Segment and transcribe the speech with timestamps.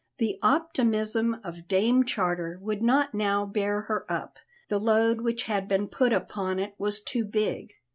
[0.17, 5.67] The optimism of Dame Charter would not now bear her up, the load which had
[5.67, 7.69] been put upon it was too big.